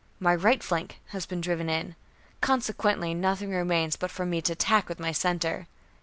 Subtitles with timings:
[0.19, 1.95] My right flank has been driven in.
[2.41, 5.67] Consequently nothing remains but for me to attack with my center."